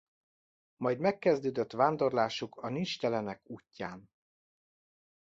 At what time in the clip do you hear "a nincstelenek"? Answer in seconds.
2.57-3.41